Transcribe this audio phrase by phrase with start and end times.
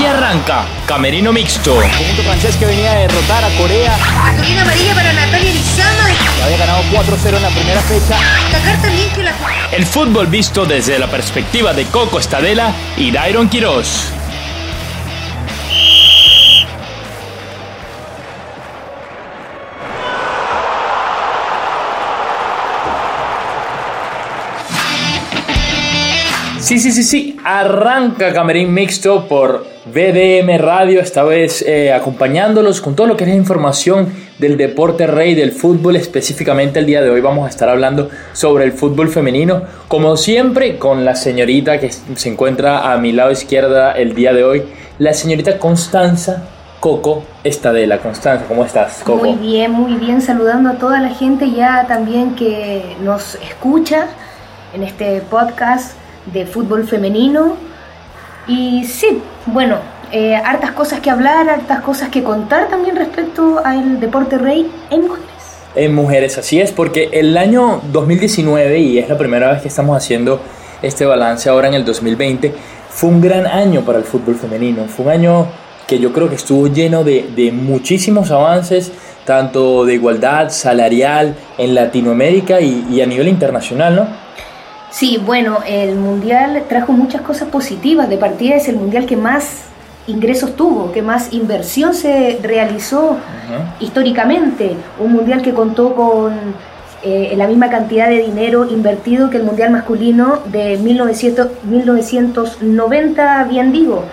[0.00, 1.74] Aquí arranca Camerino Mixto.
[1.82, 3.98] El conjunto francés que venía a derrotar a Corea.
[4.24, 6.08] Cartulina amarilla para Natalia Lizama.
[6.36, 8.18] Que había ganado 4-0 en la primera fecha.
[8.50, 9.34] Destacar también que la...
[9.70, 14.10] El fútbol visto desde la perspectiva de Coco Estadela y Dairon Quiroz.
[26.70, 27.36] Sí, sí, sí, sí.
[27.42, 33.34] Arranca Camerín Mixto por BDM Radio, esta vez eh, acompañándolos con todo lo que es
[33.34, 35.96] información del deporte rey del fútbol.
[35.96, 39.62] Específicamente el día de hoy vamos a estar hablando sobre el fútbol femenino.
[39.88, 44.44] Como siempre, con la señorita que se encuentra a mi lado izquierda el día de
[44.44, 44.62] hoy,
[45.00, 46.44] la señorita Constanza
[46.78, 47.98] Coco Estadela.
[47.98, 49.24] Constanza, ¿cómo estás, Coco?
[49.24, 50.22] Muy bien, muy bien.
[50.22, 54.06] Saludando a toda la gente ya también que nos escucha
[54.72, 57.56] en este podcast de fútbol femenino.
[58.46, 59.78] Y sí, bueno,
[60.12, 65.02] eh, hartas cosas que hablar, hartas cosas que contar también respecto al deporte rey en
[65.02, 65.28] mujeres.
[65.76, 69.96] En mujeres, así es, porque el año 2019, y es la primera vez que estamos
[69.96, 70.40] haciendo
[70.82, 72.52] este balance ahora en el 2020,
[72.88, 74.86] fue un gran año para el fútbol femenino.
[74.86, 75.46] Fue un año
[75.86, 78.90] que yo creo que estuvo lleno de, de muchísimos avances,
[79.24, 84.29] tanto de igualdad salarial en Latinoamérica y, y a nivel internacional, ¿no?
[84.90, 88.08] Sí, bueno, el Mundial trajo muchas cosas positivas.
[88.08, 89.62] De partida es el Mundial que más
[90.06, 93.16] ingresos tuvo, que más inversión se realizó
[93.78, 94.76] históricamente.
[94.98, 96.34] Un Mundial que contó con
[97.02, 103.70] eh, la misma cantidad de dinero invertido que el Mundial masculino de 1900, 1990, bien
[103.72, 104.04] digo.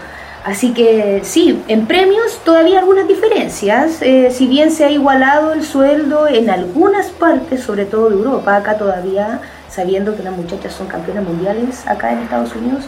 [0.45, 5.63] Así que sí, en premios todavía algunas diferencias, eh, si bien se ha igualado el
[5.63, 10.87] sueldo en algunas partes, sobre todo de Europa, acá todavía sabiendo que las muchachas son
[10.87, 12.83] campeonas mundiales acá en Estados Unidos,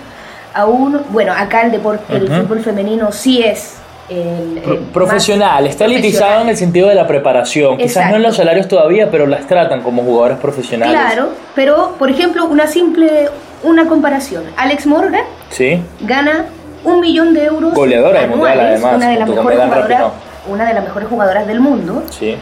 [0.53, 3.75] aún, bueno, acá el deporte, el fútbol femenino sí es
[4.09, 8.09] el, el profesional, está elitizado en el sentido de la preparación, quizás Exacto.
[8.11, 10.95] no en los salarios todavía, pero las tratan como jugadoras profesionales.
[10.99, 13.30] Claro, pero por ejemplo, una simple,
[13.64, 14.43] una comparación.
[14.58, 15.21] Alex Morgan
[15.52, 15.80] Sí.
[16.02, 16.45] gana
[16.83, 20.04] un millón de euros Goleadora del mundial, además, una de las mejores jugadoras,
[20.48, 22.36] una de las mejores jugadoras del mundo, Sí.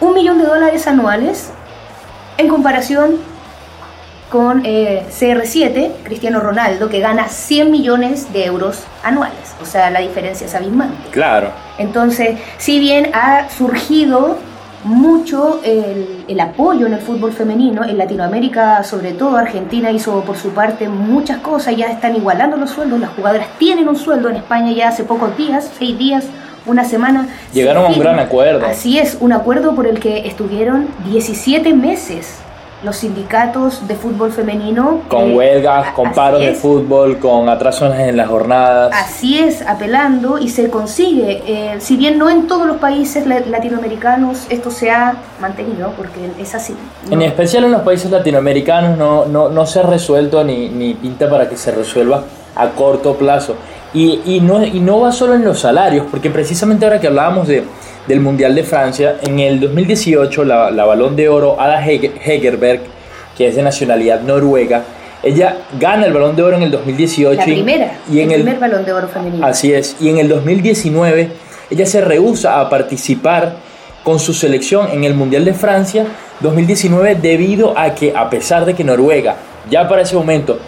[0.00, 1.50] un millón de dólares anuales
[2.36, 3.16] en comparación
[4.30, 9.54] con eh, CR7, Cristiano Ronaldo, que gana 100 millones de euros anuales.
[9.62, 11.10] O sea, la diferencia es abismante.
[11.10, 11.50] Claro.
[11.78, 14.36] Entonces, si bien ha surgido
[14.84, 20.36] mucho el, el apoyo en el fútbol femenino, en Latinoamérica sobre todo, Argentina hizo por
[20.36, 24.36] su parte muchas cosas, ya están igualando los sueldos, las jugadoras tienen un sueldo, en
[24.36, 26.26] España ya hace pocos días, seis días,
[26.64, 27.28] una semana.
[27.50, 28.66] se Llegaron a un gran acuerdo.
[28.66, 32.38] Así es, un acuerdo por el que estuvieron 17 meses
[32.84, 35.00] los sindicatos de fútbol femenino.
[35.08, 36.58] Con eh, huelgas, con paros de es.
[36.58, 38.92] fútbol, con atrasos en las jornadas.
[38.94, 41.42] Así es, apelando y se consigue.
[41.46, 46.30] Eh, si bien no en todos los países la- latinoamericanos esto se ha mantenido, porque
[46.40, 46.74] es así.
[47.06, 47.12] ¿no?
[47.14, 51.28] En especial en los países latinoamericanos no, no, no se ha resuelto ni, ni pinta
[51.28, 52.22] para que se resuelva
[52.54, 53.56] a corto plazo.
[53.94, 57.48] Y, y, no, y no va solo en los salarios, porque precisamente ahora que hablábamos
[57.48, 57.64] de,
[58.08, 62.80] del Mundial de Francia, en el 2018 la, la balón de oro Ada Hege- Hegerberg,
[63.36, 64.82] que es de nacionalidad noruega,
[65.22, 67.36] ella gana el balón de oro en el 2018.
[67.38, 69.46] la primera, y en el el, primer balón de oro femenino.
[69.46, 69.96] Así es.
[70.00, 71.28] Y en el 2019
[71.70, 73.56] ella se rehúsa a participar
[74.04, 76.06] con su selección en el Mundial de Francia
[76.40, 79.36] 2019 debido a que a pesar de que Noruega
[79.70, 80.58] ya para ese momento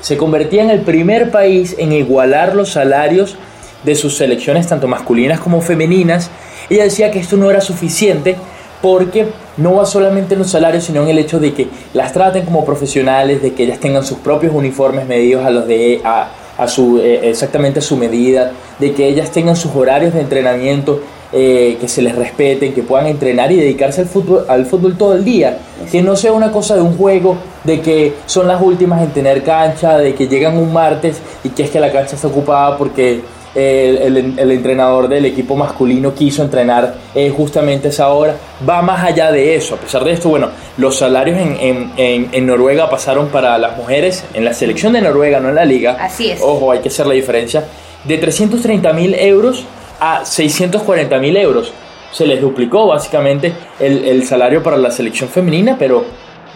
[0.00, 3.36] se convertía en el primer país en igualar los salarios
[3.82, 6.30] de sus selecciones tanto masculinas como femeninas,
[6.70, 8.36] ella decía que esto no era suficiente
[8.82, 12.44] porque no va solamente en los salarios, sino en el hecho de que las traten
[12.44, 16.68] como profesionales, de que ellas tengan sus propios uniformes medidos a los de a, a
[16.68, 21.00] su eh, exactamente a su medida, de que ellas tengan sus horarios de entrenamiento,
[21.32, 25.14] eh, que se les respeten, que puedan entrenar y dedicarse al fútbol, al fútbol todo
[25.14, 25.58] el día,
[25.90, 29.42] que no sea una cosa de un juego, de que son las últimas en tener
[29.42, 33.22] cancha, de que llegan un martes y que es que la cancha está ocupada porque
[33.56, 38.36] el, el- el entrenador del equipo masculino quiso entrenar eh, justamente esa hora.
[38.68, 39.74] Va más allá de eso.
[39.74, 43.76] A pesar de esto, bueno, los salarios en, en- en- en Noruega pasaron para las
[43.76, 45.96] mujeres, en la selección de Noruega, no en la liga.
[46.00, 46.40] Así es.
[46.42, 47.64] Ojo, hay que hacer la diferencia.
[48.04, 49.64] De 330 mil euros
[49.98, 51.72] a 640 mil euros.
[52.12, 56.04] Se les duplicó básicamente el, el salario para la selección femenina, pero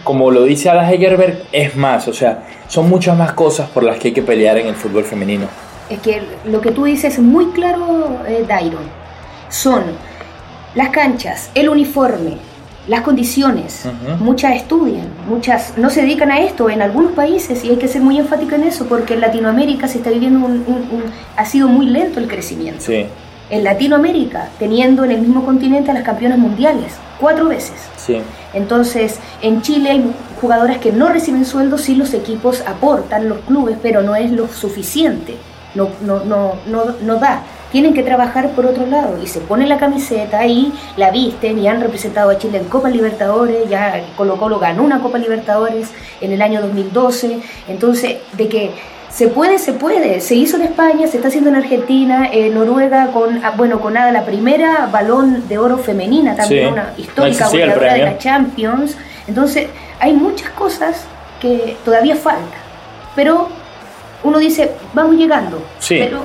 [0.03, 2.07] como lo dice Ada Hegerberg, es más.
[2.07, 5.03] O sea, son muchas más cosas por las que hay que pelear en el fútbol
[5.03, 5.47] femenino.
[5.91, 8.83] Es que lo que tú dices es muy claro, eh, Dairon.
[9.49, 9.83] Son
[10.73, 12.37] las canchas, el uniforme,
[12.87, 13.83] las condiciones.
[14.19, 18.01] Muchas estudian, muchas no se dedican a esto en algunos países y hay que ser
[18.01, 21.03] muy enfático en eso porque en Latinoamérica se está viviendo un,
[21.35, 22.81] ha sido muy lento el crecimiento.
[22.81, 23.05] Sí.
[23.49, 27.75] En Latinoamérica, teniendo en el mismo continente a las campeonas mundiales, cuatro veces.
[27.97, 28.21] Sí.
[28.53, 33.75] Entonces, en Chile hay jugadoras que no reciben sueldos, sí los equipos aportan, los clubes,
[33.83, 35.35] pero no es lo suficiente,
[35.75, 37.43] no, no, no, no, no da.
[37.71, 39.17] Tienen que trabajar por otro lado.
[39.21, 42.89] Y se ponen la camiseta y la visten y han representado a Chile en Copa
[42.89, 45.89] Libertadores, ya Colo Colo ganó una Copa Libertadores
[46.19, 48.71] en el año 2012, entonces de que
[49.09, 53.07] se puede, se puede, se hizo en España, se está haciendo en Argentina, en Noruega
[53.07, 57.93] con, ah, bueno, con nada, la primera balón de oro femenina, también una histórica goleadora
[57.93, 58.95] de la Champions,
[59.27, 59.67] entonces
[59.99, 61.05] hay muchas cosas
[61.41, 62.47] que todavía faltan,
[63.15, 63.49] pero
[64.23, 66.19] uno dice, vamos llegando, pero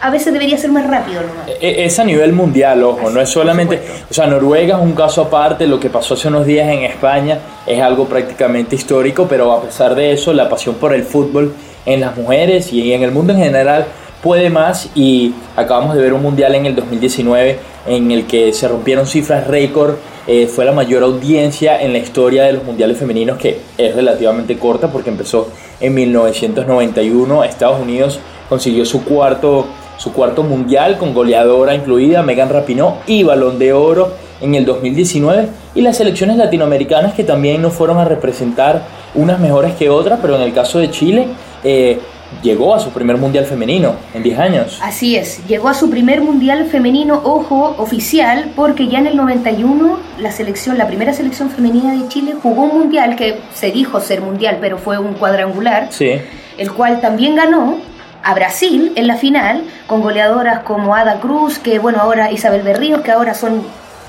[0.00, 1.20] a veces debería ser más rápido.
[1.46, 4.92] E, e, es a nivel mundial, ojo, no es solamente, o sea, Noruega es un
[4.92, 9.52] caso aparte, lo que pasó hace unos días en España es algo prácticamente histórico, pero
[9.52, 11.54] a pesar de eso, la pasión por el fútbol
[11.84, 13.86] en las mujeres y en el mundo en general
[14.22, 18.66] puede más y acabamos de ver un mundial en el 2019 en el que se
[18.66, 19.94] rompieron cifras récord,
[20.26, 24.58] eh, fue la mayor audiencia en la historia de los mundiales femeninos que es relativamente
[24.58, 25.48] corta porque empezó
[25.80, 32.96] en 1991, Estados Unidos consiguió su cuarto su cuarto mundial con goleadora incluida, Megan Rapinoe
[33.06, 37.98] y balón de oro en el 2019 y las selecciones latinoamericanas que también no fueron
[37.98, 38.82] a representar
[39.14, 41.28] unas mejores que otras, pero en el caso de Chile
[41.64, 41.98] eh,
[42.42, 44.78] llegó a su primer mundial femenino en 10 años.
[44.82, 49.98] Así es, llegó a su primer mundial femenino, ojo, oficial, porque ya en el 91
[50.18, 54.20] la selección, la primera selección femenina de Chile jugó un mundial que se dijo ser
[54.20, 56.12] mundial, pero fue un cuadrangular, sí.
[56.58, 57.78] el cual también ganó
[58.22, 63.02] a Brasil en la final, con goleadoras como Ada Cruz, que bueno, ahora Isabel Berríos,
[63.02, 63.62] que ahora son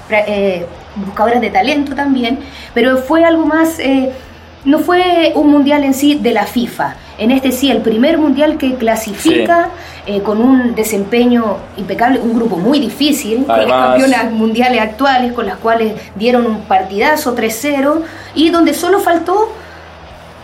[0.09, 0.65] eh,
[0.95, 2.39] buscadoras de talento también,
[2.73, 4.11] pero fue algo más, eh,
[4.65, 6.95] no fue un mundial en sí de la FIFA.
[7.17, 9.69] En este sí, el primer mundial que clasifica
[10.05, 15.47] eh, con un desempeño impecable, un grupo muy difícil, con las campeonas mundiales actuales, con
[15.47, 18.01] las cuales dieron un partidazo 3-0,
[18.35, 19.49] y donde solo faltó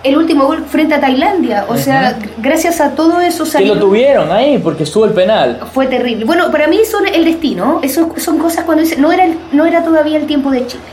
[0.04, 1.66] el último gol frente a Tailandia.
[1.70, 3.74] O sea, gracias a todo eso salió.
[3.74, 5.62] Que lo tuvieron ahí porque estuvo el penal.
[5.72, 6.26] Fue terrible.
[6.26, 7.80] Bueno, para mí son el destino.
[7.82, 8.98] Eso son cosas cuando dice.
[8.98, 10.84] No era, no era todavía el tiempo de Chile.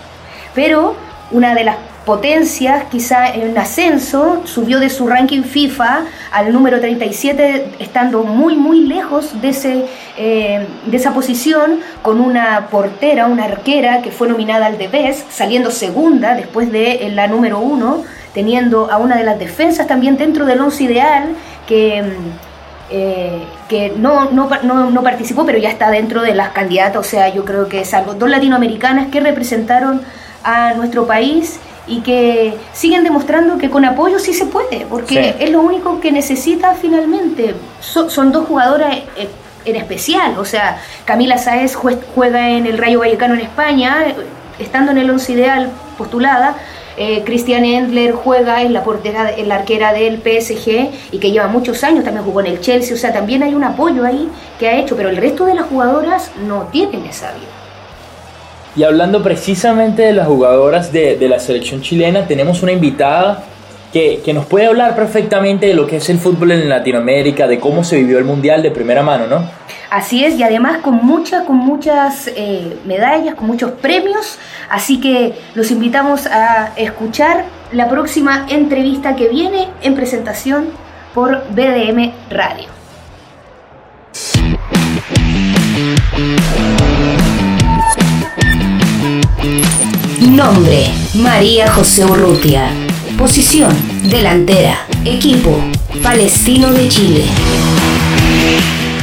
[0.55, 0.95] Pero
[1.33, 7.73] una de las potencias, quizá en ascenso, subió de su ranking FIFA al número 37,
[7.79, 9.87] estando muy, muy lejos de, ese,
[10.17, 15.71] eh, de esa posición, con una portera, una arquera que fue nominada al Debes, saliendo
[15.71, 18.05] segunda después de la número uno
[18.35, 21.31] teniendo a una de las defensas también dentro del once ideal
[21.67, 22.03] que,
[22.91, 24.49] eh, que no, no,
[24.91, 27.95] no, participó, pero ya está dentro de las candidatas, o sea, yo creo que es
[27.95, 30.03] algo, dos latinoamericanas que representaron
[30.43, 31.61] a nuestro país
[31.91, 36.13] y que siguen demostrando que con apoyo sí se puede, porque es lo único que
[36.13, 37.55] necesita finalmente.
[37.81, 39.29] son dos jugadoras eh,
[39.65, 44.15] en especial, o sea, Camila Sáez juega en el Rayo Vallecano en España,
[44.59, 46.57] estando en el once ideal postulada,
[46.97, 51.49] eh, Christian Endler juega en la portera, en la arquera del PSG y que lleva
[51.49, 54.29] muchos años, también jugó en el Chelsea, o sea, también hay un apoyo ahí
[54.61, 57.60] que ha hecho, pero el resto de las jugadoras no tienen esa vida.
[58.77, 63.45] Y hablando precisamente de las jugadoras de, de la selección chilena, tenemos una invitada
[63.93, 67.59] que, que, nos puede hablar perfectamente de lo que es el fútbol en Latinoamérica, de
[67.59, 69.51] cómo se vivió el Mundial de primera mano, ¿no?
[69.91, 75.35] Así es, y además con, muchas con muchas eh, medallas, con muchos premios, así que
[75.55, 80.69] los invitamos a escuchar la próxima entrevista que viene en presentación
[81.13, 82.69] por BDM Radio.
[90.43, 92.71] Nombre, María José Urrutia.
[93.19, 94.87] Posición, delantera.
[95.05, 95.55] Equipo,
[96.03, 97.25] Palestino de Chile.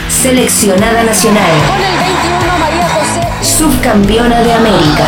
[0.10, 1.51] Seleccionada nacional.
[1.67, 3.56] Con el 21, María José.
[3.56, 5.06] Subcampeona de América.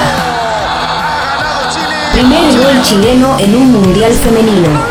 [2.13, 4.88] Primer gol chileno en un mundial femenino.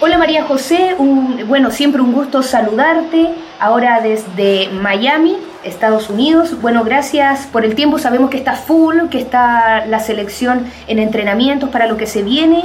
[0.00, 0.94] Hola María José,
[1.48, 6.60] bueno, siempre un gusto saludarte, ahora desde Miami, Estados Unidos.
[6.62, 11.70] Bueno, gracias por el tiempo, sabemos que está full, que está la selección en entrenamientos
[11.70, 12.64] para lo que se viene,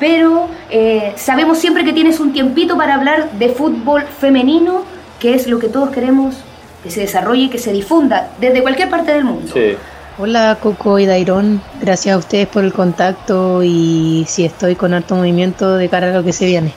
[0.00, 4.82] pero eh, sabemos siempre que tienes un tiempito para hablar de fútbol femenino,
[5.20, 6.34] que es lo que todos queremos
[6.82, 9.52] que se desarrolle y que se difunda desde cualquier parte del mundo.
[9.54, 9.76] Sí.
[10.16, 15.16] Hola Coco y Dairón, gracias a ustedes por el contacto y si estoy con alto
[15.16, 16.72] movimiento de cara a lo que se viene.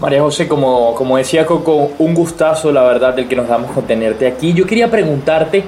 [0.00, 3.84] María José, como, como decía Coco, un gustazo, la verdad, del que nos damos con
[3.84, 4.52] tenerte aquí.
[4.54, 5.62] Yo quería preguntarte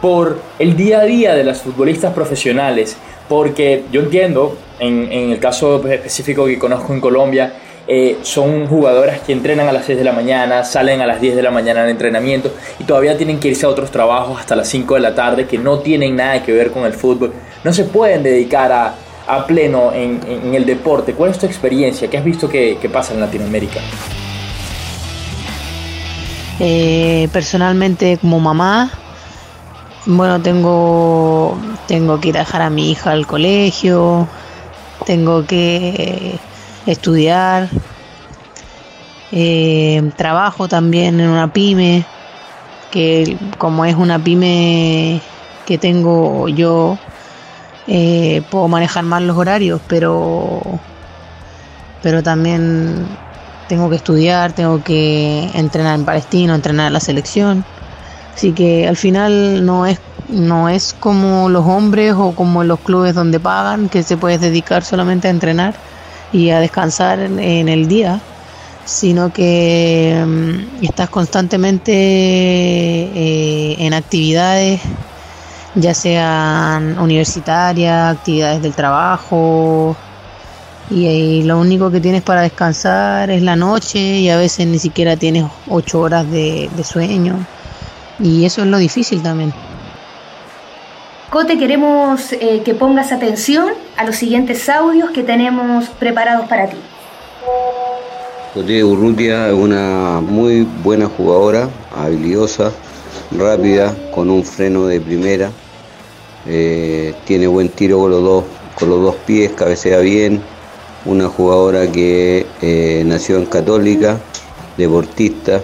[0.00, 2.96] por el día a día de las futbolistas profesionales,
[3.28, 7.52] porque yo entiendo, en, en el caso específico que conozco en Colombia,
[7.90, 11.36] eh, son jugadoras que entrenan a las 6 de la mañana, salen a las 10
[11.36, 14.68] de la mañana al entrenamiento y todavía tienen que irse a otros trabajos hasta las
[14.68, 17.32] 5 de la tarde que no tienen nada que ver con el fútbol.
[17.64, 18.94] No se pueden dedicar a,
[19.26, 21.14] a pleno en, el deporte.
[21.14, 22.10] ¿Cuál es tu experiencia?
[22.10, 23.80] ¿Qué has visto que, que pasa en Latinoamérica?
[26.60, 28.90] Eh, personalmente como mamá,
[30.04, 34.28] bueno, tengo, tengo que ir a dejar a mi hija al colegio,
[35.06, 36.38] tengo que
[36.92, 37.68] estudiar,
[39.30, 42.04] eh, trabajo también en una pyme,
[42.90, 45.20] que como es una pyme
[45.66, 46.98] que tengo yo,
[47.86, 50.80] eh, puedo manejar más los horarios, pero,
[52.02, 53.06] pero también
[53.68, 57.64] tengo que estudiar, tengo que entrenar en Palestino, entrenar en la selección.
[58.34, 63.14] Así que al final no es, no es como los hombres o como los clubes
[63.14, 65.74] donde pagan, que se puede dedicar solamente a entrenar
[66.32, 68.20] y a descansar en, el día,
[68.84, 74.80] sino que um, estás constantemente eh, en actividades,
[75.74, 79.96] ya sean universitarias, actividades del trabajo,
[80.90, 84.78] y, y, lo único que tienes para descansar es la noche y a veces ni
[84.78, 87.46] siquiera tienes ocho horas de sueño,
[88.18, 89.52] y eso es lo difícil también.
[91.30, 96.78] Cote, queremos eh, que pongas atención a los siguientes audios que tenemos preparados para ti.
[98.54, 102.72] Cote Urrutia es una muy buena jugadora, habilidosa,
[103.30, 105.50] rápida, con un freno de primera.
[106.46, 108.44] Eh, tiene buen tiro con los, dos,
[108.74, 110.40] con los dos pies, cabecea bien.
[111.04, 114.18] Una jugadora que eh, nació en Católica,
[114.78, 115.60] deportista,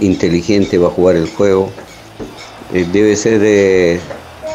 [0.00, 1.70] inteligente para jugar el juego.
[2.72, 4.00] debe ser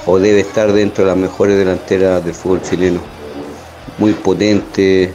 [0.08, 3.02] o debe estar dentro de las mejores delanteras del fútbol chileno.
[3.98, 5.14] Muy potente,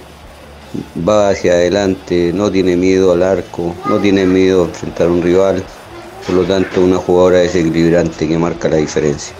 [1.08, 5.22] va hacia adelante, no tiene miedo al arco, no tiene miedo a enfrentar a un
[5.22, 5.64] rival,
[6.26, 9.34] por lo tanto una jugadora desequilibrante que marca la diferencia.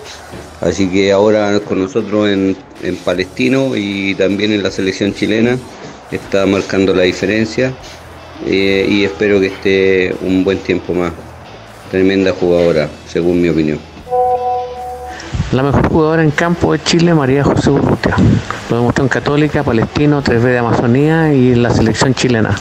[0.62, 2.56] Así que ahora con nosotros en,
[3.04, 5.56] Palestino y también en la selección chilena
[6.11, 7.73] está marcando la diferencia
[8.44, 11.12] eh, y espero que esté un buen tiempo más.
[11.90, 13.91] Tremenda jugadora, según mi opinión.
[15.52, 18.16] La mejor jugadora en campo de Chile, María José Urrutia.
[18.71, 22.56] Lo demostró en Católica, Palestino, 3B de Amazonía y en la selección chilena.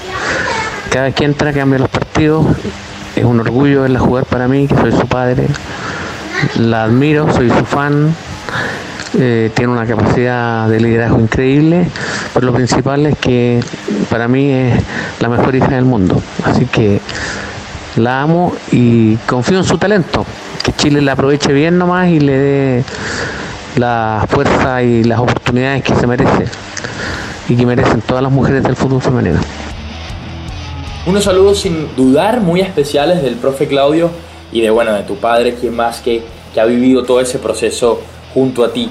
[0.91, 2.45] Cada vez que entra cambia los partidos.
[3.15, 5.47] Es un orgullo verla jugar para mí, que soy su padre.
[6.59, 8.13] La admiro, soy su fan.
[9.17, 11.89] Eh, tiene una capacidad de liderazgo increíble,
[12.33, 13.61] pero lo principal es que
[14.09, 14.83] para mí es
[15.21, 16.21] la mejor hija del mundo.
[16.43, 16.99] Así que
[17.95, 20.25] la amo y confío en su talento
[20.81, 22.83] Chile la aproveche bien nomás y le dé
[23.75, 26.45] la fuerza y las oportunidades que se merece
[27.47, 29.39] y que merecen todas las mujeres del fútbol femenino.
[31.05, 34.09] Unos saludos sin dudar muy especiales del profe Claudio
[34.51, 38.01] y de bueno de tu padre, quien más que, que ha vivido todo ese proceso
[38.33, 38.89] junto a ti.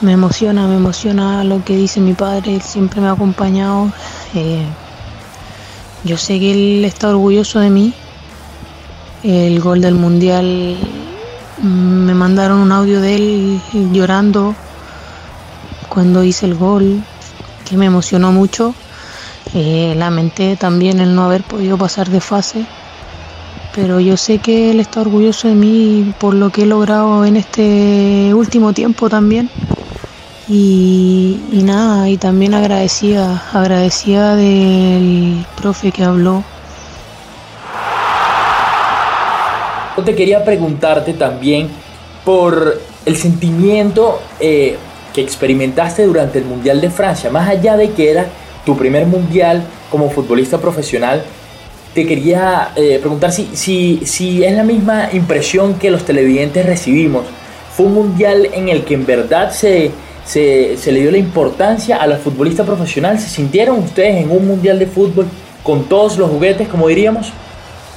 [0.00, 3.92] Me emociona, me emociona lo que dice mi padre, él siempre me ha acompañado.
[4.34, 4.64] Eh,
[6.02, 7.92] yo sé que él está orgulloso de mí,
[9.22, 10.76] el gol del mundial
[11.62, 13.60] me mandaron un audio de él
[13.92, 14.54] llorando
[15.88, 17.02] cuando hice el gol
[17.68, 18.74] que me emocionó mucho.
[19.54, 22.66] Eh, lamenté también el no haber podido pasar de fase
[23.74, 27.36] pero yo sé que él está orgulloso de mí por lo que he logrado en
[27.36, 29.48] este último tiempo también.
[30.48, 36.42] Y, y nada y también agradecida agradecida del profe que habló
[39.96, 41.68] Yo te quería preguntarte también
[42.24, 44.76] por el sentimiento eh,
[45.12, 48.26] que experimentaste durante el Mundial de Francia, más allá de que era
[48.64, 51.22] tu primer Mundial como futbolista profesional,
[51.94, 57.26] te quería eh, preguntar si, si, si es la misma impresión que los televidentes recibimos.
[57.76, 59.90] Fue un Mundial en el que en verdad se,
[60.24, 63.18] se, se le dio la importancia a la futbolista profesional.
[63.18, 65.26] ¿Se sintieron ustedes en un Mundial de fútbol
[65.62, 67.30] con todos los juguetes, como diríamos?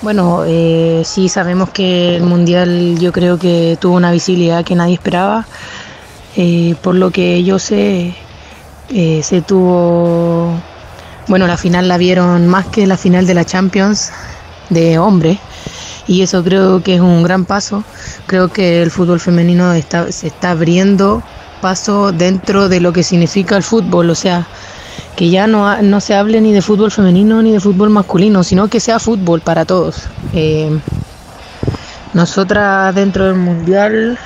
[0.02, 4.94] Bueno, eh, sí sabemos que el Mundial yo creo que tuvo una visibilidad que nadie
[4.96, 5.48] esperaba.
[6.36, 8.14] Eh, por lo que yo sé,
[8.90, 10.52] eh, se tuvo,
[11.28, 14.12] bueno, la final la vieron más que la final de la Champions
[14.70, 15.40] de hombre
[16.08, 17.84] y eso creo que es un gran paso.
[18.28, 21.24] Creo que el fútbol femenino está, se está abriendo
[21.62, 24.48] paso dentro de lo que significa el fútbol, o sea,
[25.16, 28.68] que ya no, no se hable ni de fútbol femenino ni de fútbol masculino, sino
[28.68, 30.04] que sea fútbol para todos.
[30.34, 30.80] Eh,
[32.14, 34.18] nosotras dentro del mundial,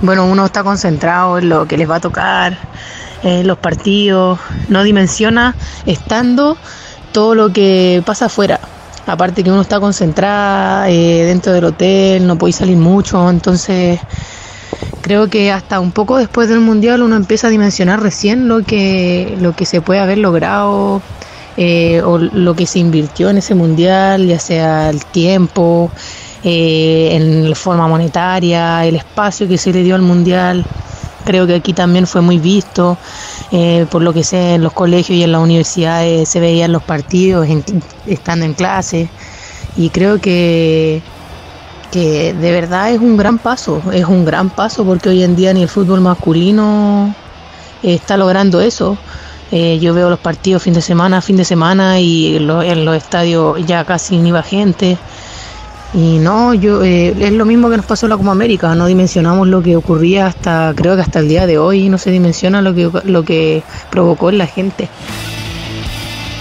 [0.00, 2.56] bueno, uno está concentrado en lo que les va a tocar,
[3.22, 4.38] en los partidos,
[4.68, 6.56] no dimensiona estando
[7.12, 8.60] todo lo que pasa afuera.
[9.06, 14.00] Aparte que uno está concentrada eh, dentro del hotel, no puede salir mucho, entonces
[15.00, 19.36] creo que hasta un poco después del mundial uno empieza a dimensionar recién lo que,
[19.40, 21.02] lo que se puede haber logrado
[21.56, 25.90] eh, o lo que se invirtió en ese mundial, ya sea el tiempo,
[26.44, 30.64] eh, en forma monetaria, el espacio que se le dio al mundial.
[31.24, 32.98] Creo que aquí también fue muy visto,
[33.52, 36.82] eh, por lo que sé, en los colegios y en las universidades se veían los
[36.82, 37.48] partidos
[38.06, 39.08] estando en clase.
[39.76, 41.02] Y creo que
[41.96, 45.62] de verdad es un gran paso, es un gran paso porque hoy en día ni
[45.62, 47.14] el fútbol masculino
[47.82, 48.98] está logrando eso.
[49.52, 53.64] Eh, yo veo los partidos fin de semana, fin de semana y en los estadios
[53.64, 54.98] ya casi ni va gente.
[55.94, 58.86] Y no, yo eh, es lo mismo que nos pasó en la Copa América, no
[58.86, 62.60] dimensionamos lo que ocurría hasta, creo que hasta el día de hoy, no se dimensiona
[62.60, 64.88] lo que, lo que provocó en la gente.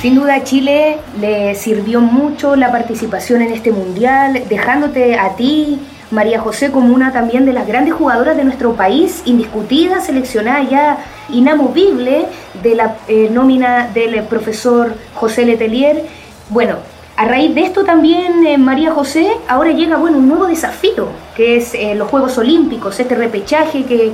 [0.06, 5.80] Sin duda Chile le sirvió mucho la participación en este mundial, dejándote a ti,
[6.12, 11.00] María José, como una también de las grandes jugadoras de nuestro país, indiscutida, seleccionada ya
[11.30, 12.28] inamovible
[12.62, 16.04] de la eh, nómina del profesor José Letelier.
[16.52, 16.76] Bueno,
[17.18, 21.58] a raíz de esto también, eh, María José, ahora llega bueno, un nuevo desafío, que
[21.58, 24.12] es eh, los Juegos Olímpicos, este repechaje que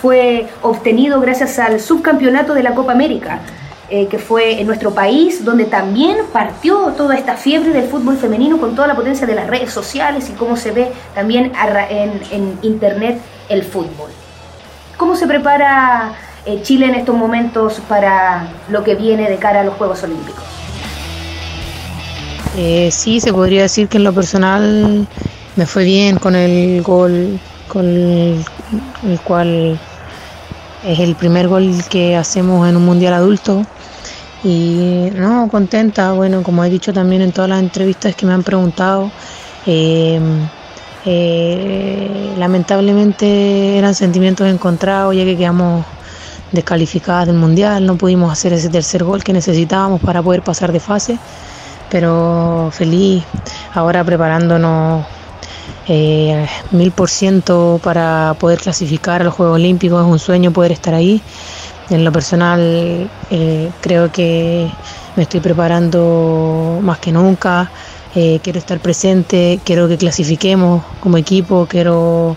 [0.00, 3.40] fue obtenido gracias al subcampeonato de la Copa América.
[3.94, 8.56] Eh, que fue en nuestro país, donde también partió toda esta fiebre del fútbol femenino
[8.56, 11.52] con toda la potencia de las redes sociales y cómo se ve también
[11.90, 13.20] en, internet
[13.50, 14.10] el fútbol.
[14.96, 16.14] ¿Cómo se prepara
[16.46, 20.42] eh, Chile en estos momentos para lo que viene de cara a los Juegos Olímpicos?
[22.56, 25.06] Eh, sí, se podría decir que en lo personal
[25.54, 29.78] me fue bien con el gol, con el cual
[30.82, 33.66] es el primer gol que hacemos en un mundial adulto.
[34.44, 38.42] Y no, contenta, bueno, como he dicho también en todas las entrevistas que me han
[38.42, 39.10] preguntado,
[39.66, 40.48] em,
[41.04, 45.84] eh, lamentablemente eran sentimientos encontrados ya que quedamos
[46.52, 50.80] descalificadas del mundial, no pudimos hacer ese tercer gol que necesitábamos para poder pasar de
[50.80, 51.18] fase,
[51.88, 53.24] pero feliz
[53.74, 55.06] ahora preparándonos
[55.88, 60.72] eh, mil por ciento para poder clasificar a los Juegos Olímpicos, es un sueño poder
[60.72, 61.20] estar ahí.
[61.92, 64.66] En lo personal eh, creo que
[65.14, 67.70] me estoy preparando más que nunca,
[68.14, 72.34] eh, quiero estar presente, quiero que clasifiquemos como equipo, quiero,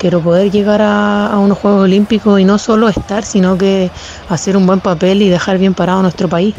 [0.00, 3.88] quiero poder llegar a, unos Juegos Olímpicos y no solo estar, sino que
[4.28, 6.56] hacer un buen papel y dejar bien parado nuestro país.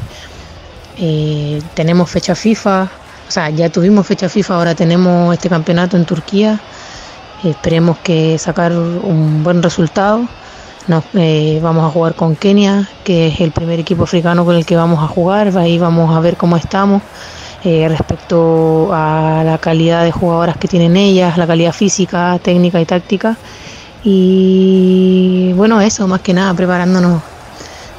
[0.98, 2.84] Eh, tenemos fecha FIFA,
[3.28, 6.58] o sea, ya tuvimos fecha FIFA, ahora tenemos este campeonato en Turquía.
[7.44, 10.26] Esperemos que sacar un buen resultado
[10.88, 14.66] nos, eh, vamos a jugar con Kenia, que es el primer equipo africano con el
[14.66, 15.58] que vamos a jugar.
[15.58, 17.02] Ahí vamos a ver cómo estamos
[17.64, 22.86] eh, respecto a la calidad de jugadoras que tienen ellas, la calidad física, técnica y
[22.86, 23.38] táctica.
[24.04, 27.22] Y bueno, eso, más que nada, preparándonos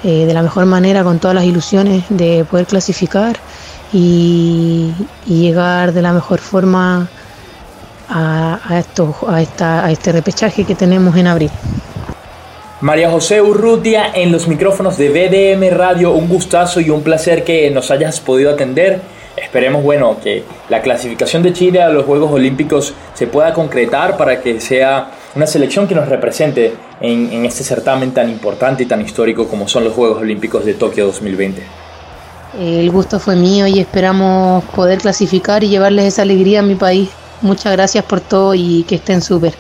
[0.03, 3.38] eh, de la mejor manera con todas las ilusiones de poder clasificar
[3.90, 4.92] y,
[5.27, 7.09] llegar de la mejor forma
[8.11, 11.51] a, esto, a, esta, a este repechaje que tenemos en abril.
[12.85, 17.70] María José Urrutia en los micrófonos de BDM Radio, un gustazo y un placer que
[17.70, 19.01] nos hayas podido atender.
[19.42, 24.42] Esperemos, bueno, que la clasificación de Chile a los Juegos Olímpicos se pueda concretar para
[24.42, 29.01] que sea una selección que nos represente en, en este certamen tan importante y tan
[29.01, 31.62] histórico como son los Juegos Olímpicos de Tokio 2020.
[32.61, 37.09] El gusto fue mío y esperamos poder clasificar y llevarles esa alegría a mi país.
[37.40, 39.55] Muchas gracias por todo y que estén súper.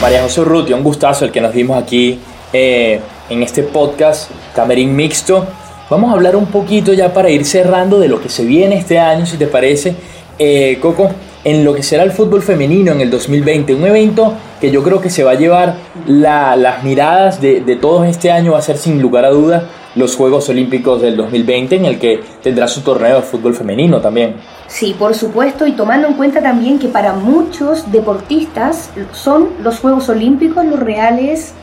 [0.00, 2.18] María José Urrutia, un gustazo el que nos dimos aquí
[2.54, 5.46] eh, en este podcast Camerín Mixto.
[5.90, 8.98] Vamos a hablar un poquito ya para ir cerrando de lo que se viene este
[8.98, 9.94] año, si te parece,
[10.38, 11.10] eh, Coco,
[11.44, 13.74] en lo que será el fútbol femenino en el 2020.
[13.74, 18.06] Un evento que yo creo que se va a llevar las miradas de, de todos
[18.08, 21.84] este año, va a ser sin lugar a dudas los Juegos Olímpicos del 2020, en
[21.84, 24.36] el que tendrá su torneo de fútbol femenino también.
[24.66, 30.08] Sí, por supuesto, y tomando en cuenta también que para muchos deportistas son los Juegos
[30.08, 31.54] Olímpicos los reales,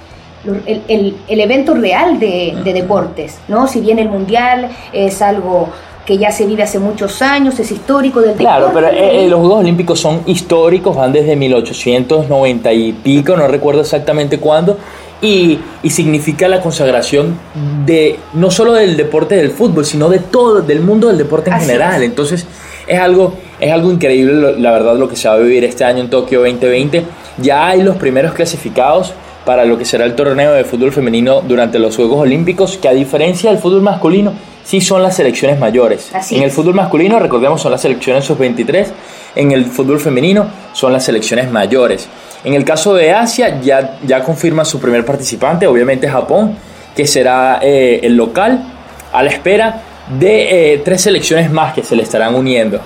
[0.66, 3.68] el, evento real de, deportes, ¿no?
[3.68, 5.70] Si bien el Mundial es algo
[6.06, 9.40] que ya se vive hace muchos años, es histórico del Claro, pero eh, eh, los
[9.40, 14.78] Juegos Olímpicos son históricos, van desde 1890 y pico, no recuerdo exactamente cuándo,
[15.22, 17.38] y, y significa la consagración
[17.86, 21.56] de no solo del deporte del fútbol, sino de todo, del mundo del deporte en
[21.56, 22.02] Así general.
[22.02, 22.10] es.
[22.10, 22.46] Entonces
[22.88, 26.02] es algo, es algo increíble, la verdad, lo que se va a vivir este año
[26.02, 27.04] en Tokio 2020.
[27.38, 29.14] Ya hay los primeros clasificados
[29.46, 32.94] para lo que será el torneo de fútbol femenino durante los Juegos Olímpicos, que a
[32.94, 34.34] diferencia del fútbol masculino,
[34.66, 36.14] sí son las selecciones mayores.
[36.14, 38.88] Así en el fútbol masculino, recordemos, son las selecciones sub-23,
[39.36, 42.10] en el fútbol femenino son las selecciones mayores.
[42.44, 46.56] En el caso de Asia, ya, ya confirma su primer participante, obviamente Japón,
[46.96, 48.64] que será eh, el local,
[49.12, 49.82] a la espera
[50.20, 52.80] de eh, tres selecciones más que se le estarán uniendo.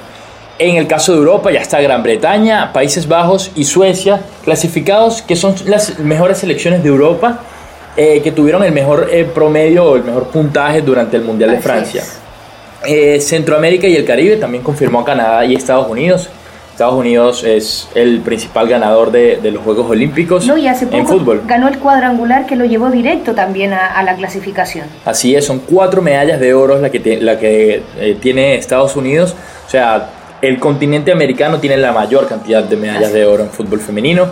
[0.57, 5.35] En el caso de Europa ya está Gran Bretaña, Países Bajos y Suecia clasificados, que
[5.35, 7.39] son las mejores selecciones de Europa
[7.97, 11.59] eh, que tuvieron el mejor eh, promedio o el mejor puntaje durante el Mundial de
[11.59, 12.03] Francia.
[12.85, 16.29] Eh, Centroamérica y el Caribe también confirmó Canadá y Estados Unidos.
[16.81, 21.05] Estados Unidos es el principal ganador de, de los Juegos Olímpicos No, y hace en
[21.05, 21.43] fútbol.
[21.45, 24.87] ganó el cuadrangular que lo llevó directo también a, a la clasificación.
[25.05, 28.95] Así es, son cuatro medallas de oro la que, tie- la que eh, tiene Estados
[28.95, 29.35] Unidos.
[29.67, 30.09] O sea,
[30.41, 34.25] el continente americano tiene la mayor cantidad de medallas de oro en fútbol femenino.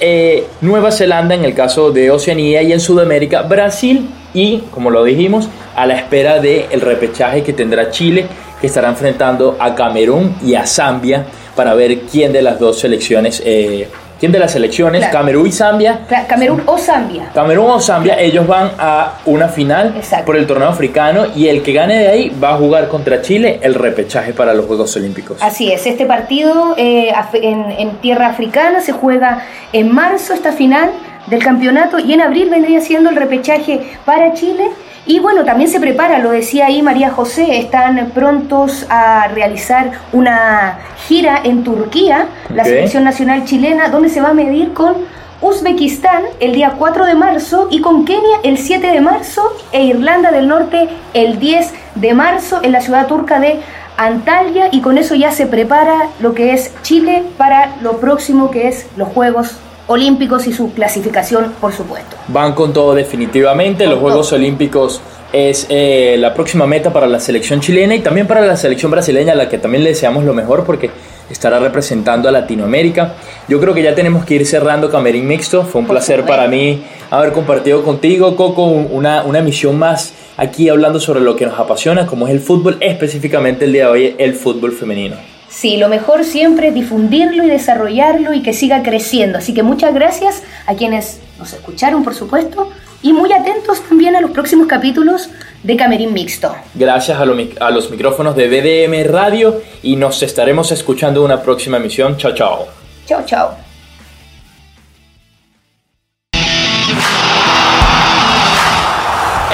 [0.00, 5.04] Eh, Nueva Zelanda en el caso de Oceanía y en Sudamérica Brasil y, como lo
[5.04, 8.24] dijimos, a la espera del repechaje que tendrá Chile,
[8.60, 13.42] que estará enfrentando a Camerún y a Zambia para ver quién de las dos selecciones,
[13.44, 13.88] eh,
[14.18, 15.18] quién de las selecciones, Claro.
[15.18, 17.30] Camerún y Zambia, Camerún o Zambia.
[17.34, 20.24] Camerún o Zambia, ellos van a una final Exacto.
[20.26, 23.58] por el torneo africano y el que gane de ahí va a jugar contra Chile
[23.62, 25.38] el repechaje para los Juegos Olímpicos.
[25.42, 30.90] Así es, este partido eh, en, en tierra africana se juega en marzo, esta final
[31.26, 34.68] del campeonato, y en abril vendría siendo el repechaje para Chile.
[35.06, 40.78] Y bueno, también se prepara, lo decía ahí María José, están prontos a realizar una
[41.06, 44.94] gira en Turquía, la selección nacional chilena, donde se va a medir con
[45.42, 50.32] Uzbekistán el día 4 de marzo y con Kenia el 7 de marzo e Irlanda
[50.32, 53.60] del Norte el 10 de marzo en la ciudad turca de
[53.98, 54.68] Antalya.
[54.72, 58.86] Y con eso ya se prepara lo que es Chile para lo próximo que es
[58.96, 62.16] los Juegos Olímpicos y su clasificación, por supuesto.
[62.28, 63.84] Van con todo definitivamente.
[63.84, 64.38] Con los Juegos todo.
[64.38, 65.00] Olímpicos
[65.32, 69.32] es eh, la próxima meta para la selección chilena y también para la selección brasileña,
[69.32, 70.90] a la que también le deseamos lo mejor porque
[71.28, 73.14] estará representando a Latinoamérica.
[73.48, 75.64] Yo creo que ya tenemos que ir cerrando Camerín Mixto.
[75.64, 76.36] Fue un Por placer supuesto.
[76.38, 81.36] para mí haber compartido contigo, Coco, un- una, una emisión más aquí hablando sobre lo
[81.36, 85.16] que nos apasiona, como es el fútbol, específicamente el día de hoy, el fútbol femenino.
[85.54, 89.38] Sí, lo mejor siempre es difundirlo y desarrollarlo y que siga creciendo.
[89.38, 92.70] Así que muchas gracias a quienes nos escucharon, por supuesto,
[93.02, 95.28] y muy atentos también a los próximos capítulos
[95.62, 96.54] de Camerín Mixto.
[96.74, 101.26] Gracias a, lo mic- a los micrófonos de BDM Radio y nos estaremos escuchando en
[101.26, 102.16] una próxima emisión.
[102.16, 102.66] Chao, chao.
[103.06, 103.56] Chao, chao.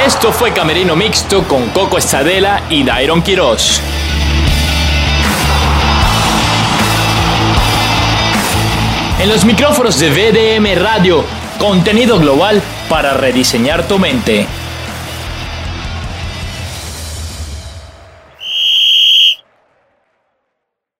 [0.05, 3.81] Esto fue Camerino Mixto con Coco Estadela y Dairon Quiroz.
[9.21, 11.23] En los micrófonos de VDM Radio,
[11.59, 14.47] contenido global para rediseñar tu mente.